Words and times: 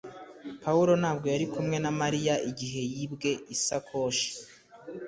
Pawulo 0.63 0.93
ntabwo 1.01 1.25
yari 1.33 1.45
kumwe 1.53 1.77
na 1.83 1.91
Mariya 1.99 2.35
igihe 2.49 2.81
yibwe 2.93 3.29
isakoshi 3.55 4.29